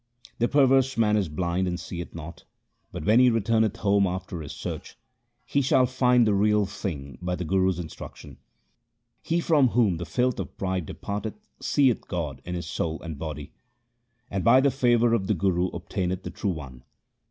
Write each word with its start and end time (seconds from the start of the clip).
The 0.39 0.47
perverse 0.47 0.97
man 0.97 1.15
is 1.15 1.29
blind 1.29 1.67
and 1.67 1.79
seeth 1.79 2.15
not, 2.15 2.43
but, 2.91 3.05
when 3.05 3.19
he 3.19 3.29
returneth 3.29 3.75
home 3.75 4.07
after 4.07 4.41
his 4.41 4.51
search, 4.51 4.97
he 5.45 5.61
shall 5.61 5.85
find 5.85 6.25
the 6.25 6.33
Real 6.33 6.65
Thing 6.65 7.19
by 7.21 7.35
the 7.35 7.45
Guru's 7.45 7.77
instruction. 7.77 8.37
He 9.21 9.39
from 9.39 9.67
whom 9.67 9.97
the 9.97 10.07
filth 10.07 10.39
of 10.39 10.57
pride 10.57 10.87
departeth 10.87 11.35
seeth 11.59 12.07
God 12.07 12.41
in 12.45 12.55
his 12.55 12.65
soul 12.65 12.99
and 13.03 13.19
body, 13.19 13.51
And 14.31 14.43
by 14.43 14.59
the 14.59 14.71
favour 14.71 15.13
of 15.13 15.27
the 15.27 15.35
Guru 15.35 15.67
obtaineth 15.67 16.23
the 16.23 16.31
True 16.31 16.49
One. 16.49 16.81